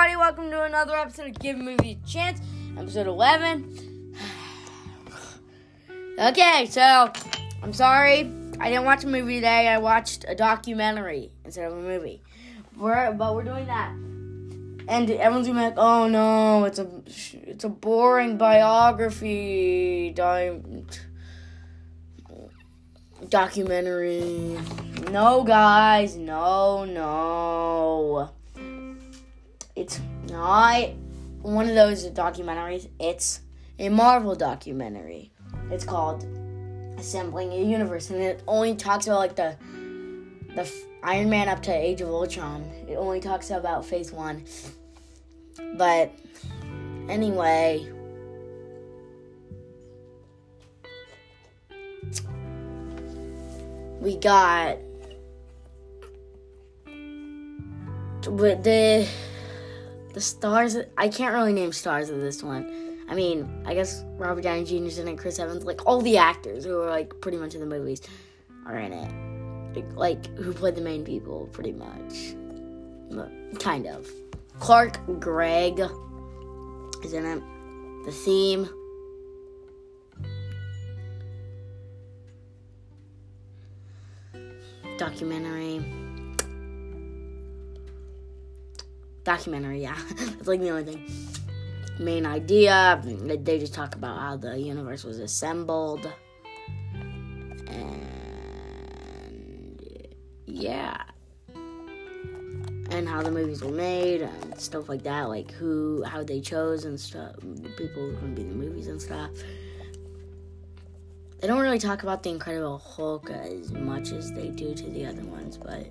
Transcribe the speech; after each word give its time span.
welcome 0.00 0.50
to 0.50 0.62
another 0.62 0.96
episode 0.96 1.26
of 1.26 1.38
Give 1.38 1.58
Movie 1.58 2.00
a 2.02 2.08
Chance, 2.08 2.40
episode 2.78 3.06
11. 3.06 4.16
okay, 6.18 6.66
so 6.70 7.12
I'm 7.62 7.74
sorry 7.74 8.32
I 8.58 8.70
didn't 8.70 8.86
watch 8.86 9.04
a 9.04 9.06
movie 9.06 9.36
today. 9.36 9.68
I 9.68 9.76
watched 9.76 10.24
a 10.26 10.34
documentary 10.34 11.32
instead 11.44 11.70
of 11.70 11.76
a 11.76 11.80
movie. 11.82 12.22
We're, 12.78 13.12
but 13.12 13.34
we're 13.34 13.44
doing 13.44 13.66
that. 13.66 13.90
And 14.88 15.10
everyone's 15.10 15.46
gonna 15.46 15.60
be 15.60 15.64
like, 15.66 15.74
"Oh 15.76 16.08
no, 16.08 16.64
it's 16.64 16.78
a 16.78 16.88
it's 17.46 17.64
a 17.64 17.68
boring 17.68 18.38
biography 18.38 20.12
di- 20.16 20.60
documentary." 23.28 24.58
No, 25.10 25.44
guys, 25.44 26.16
no, 26.16 26.86
no. 26.86 27.39
It's 29.80 29.98
not 30.28 30.90
one 31.40 31.66
of 31.66 31.74
those 31.74 32.06
documentaries. 32.10 32.90
It's 32.98 33.40
a 33.78 33.88
Marvel 33.88 34.34
documentary. 34.34 35.32
It's 35.70 35.84
called 35.86 36.22
Assembling 36.98 37.50
a 37.54 37.64
Universe, 37.64 38.10
and 38.10 38.20
it 38.20 38.42
only 38.46 38.74
talks 38.74 39.06
about 39.06 39.20
like 39.20 39.36
the 39.36 39.56
the 40.54 40.70
Iron 41.02 41.30
Man 41.30 41.48
up 41.48 41.62
to 41.62 41.72
Age 41.72 42.02
of 42.02 42.10
Ultron. 42.10 42.60
It 42.90 42.96
only 42.96 43.20
talks 43.20 43.50
about 43.50 43.86
Phase 43.86 44.12
One. 44.12 44.44
But 45.78 46.12
anyway, 47.08 47.90
we 54.02 54.18
got 54.18 54.76
with 58.26 58.62
the 58.62 59.08
the 60.12 60.20
stars. 60.20 60.76
I 60.96 61.08
can't 61.08 61.34
really 61.34 61.52
name 61.52 61.72
stars 61.72 62.10
of 62.10 62.20
this 62.20 62.42
one. 62.42 62.88
I 63.08 63.14
mean, 63.14 63.64
I 63.66 63.74
guess 63.74 64.04
Robert 64.18 64.42
Downey 64.42 64.64
Jr.'s 64.64 64.98
in 64.98 65.08
it, 65.08 65.18
Chris 65.18 65.38
Evans, 65.38 65.64
like 65.64 65.84
all 65.86 66.00
the 66.00 66.16
actors 66.16 66.64
who 66.64 66.80
are 66.80 66.90
like 66.90 67.20
pretty 67.20 67.38
much 67.38 67.54
in 67.54 67.60
the 67.60 67.66
movies 67.66 68.02
are 68.66 68.78
in 68.78 68.92
it. 68.92 69.76
Like, 69.76 69.96
like 69.96 70.38
who 70.38 70.52
played 70.52 70.76
the 70.76 70.80
main 70.80 71.04
people, 71.04 71.48
pretty 71.52 71.72
much. 71.72 72.36
Kind 73.58 73.86
of. 73.86 74.08
Clark 74.60 74.98
Gregg 75.18 75.80
is 77.02 77.12
in 77.12 77.24
it. 77.24 77.42
The 78.04 78.12
theme. 78.12 78.68
Documentary. 84.98 85.82
Documentary, 89.24 89.82
yeah. 89.82 89.98
That's 90.16 90.48
like 90.48 90.60
the 90.60 90.70
only 90.70 90.84
thing. 90.84 91.10
Main 91.98 92.26
idea. 92.26 93.02
They 93.04 93.58
just 93.58 93.74
talk 93.74 93.94
about 93.94 94.18
how 94.18 94.36
the 94.36 94.58
universe 94.58 95.04
was 95.04 95.18
assembled. 95.18 96.10
And 97.66 98.06
yeah 100.46 101.04
and 102.90 103.08
how 103.08 103.22
the 103.22 103.30
movies 103.30 103.62
were 103.62 103.70
made 103.70 104.22
and 104.22 104.60
stuff 104.60 104.88
like 104.88 105.02
that, 105.04 105.22
like 105.22 105.50
who, 105.52 106.02
how 106.04 106.22
they 106.22 106.40
chose 106.40 106.84
and 106.84 106.98
stuff, 106.98 107.34
people 107.76 108.10
who 108.10 108.28
to 108.28 108.34
be 108.34 108.42
in 108.42 108.48
the 108.50 108.54
movies 108.54 108.88
and 108.88 109.00
stuff. 109.00 109.30
They 111.40 111.46
don't 111.46 111.60
really 111.60 111.78
talk 111.78 112.02
about 112.02 112.22
the 112.22 112.30
Incredible 112.30 112.78
Hulk 112.78 113.30
as 113.30 113.72
much 113.72 114.12
as 114.12 114.32
they 114.32 114.48
do 114.48 114.74
to 114.74 114.90
the 114.90 115.06
other 115.06 115.24
ones, 115.24 115.56
but 115.56 115.86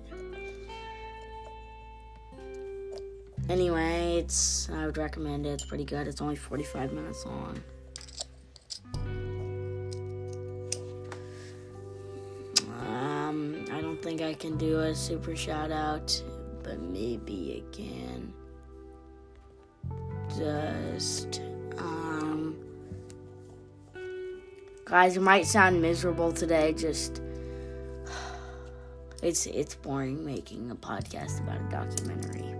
anyway, 3.48 4.18
it's 4.18 4.68
I 4.70 4.86
would 4.86 4.96
recommend 4.96 5.46
it. 5.46 5.50
It's 5.50 5.64
pretty 5.64 5.84
good. 5.84 6.06
It's 6.06 6.20
only 6.20 6.36
45 6.36 6.92
minutes 6.92 7.26
long. 7.26 7.62
Um, 12.80 13.64
I 13.72 13.80
don't 13.80 14.02
think 14.02 14.20
I 14.20 14.34
can 14.34 14.56
do 14.56 14.80
a 14.80 14.94
super 14.94 15.36
shout 15.36 15.70
out 15.70 16.22
but 16.62 16.80
maybe 16.80 17.64
I 17.64 17.76
can 17.76 18.32
just 20.36 21.40
um 21.78 22.56
guys 24.84 25.16
it 25.16 25.22
might 25.22 25.46
sound 25.46 25.80
miserable 25.80 26.32
today 26.32 26.72
just 26.72 27.20
it's 29.22 29.46
it's 29.46 29.74
boring 29.74 30.24
making 30.24 30.70
a 30.70 30.76
podcast 30.76 31.40
about 31.40 31.60
a 31.60 31.70
documentary 31.70 32.54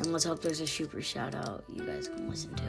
and 0.00 0.12
let's 0.12 0.24
hope 0.24 0.40
there's 0.40 0.60
a 0.60 0.66
super 0.66 1.00
shout 1.00 1.34
out 1.34 1.62
you 1.68 1.84
guys 1.84 2.08
can 2.08 2.28
listen 2.28 2.52
to 2.54 2.64